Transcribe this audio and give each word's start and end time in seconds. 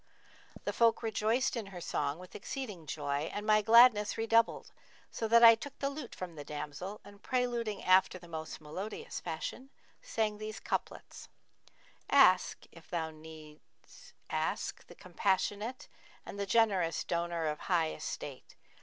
The 0.63 0.73
folk 0.73 1.03
rejoiced 1.03 1.55
in 1.55 1.67
her 1.67 1.79
song 1.79 2.17
with 2.17 2.33
exceeding 2.33 2.87
joy 2.87 3.29
and 3.31 3.45
my 3.45 3.61
gladness 3.61 4.17
redoubled, 4.17 4.71
so 5.11 5.27
that 5.27 5.43
I 5.43 5.53
took 5.53 5.77
the 5.77 5.91
lute 5.91 6.15
from 6.15 6.33
the 6.33 6.43
damsel 6.43 6.99
and 7.05 7.21
preluding 7.21 7.83
after 7.83 8.17
the 8.17 8.27
most 8.27 8.59
melodious 8.59 9.19
fashion, 9.19 9.69
sang 10.01 10.39
these 10.39 10.59
couplets, 10.59 11.29
'Ask 12.09 12.65
(if 12.71 12.91
needs 12.91 14.13
thou 14.31 14.35
ask) 14.35 14.87
the 14.87 14.95
Compassionate, 14.95 15.87
* 16.05 16.25
And 16.25 16.39
the 16.39 16.47
generous 16.47 17.03
donor 17.03 17.45
of 17.45 17.59
high 17.59 17.91
estate. 17.91 18.55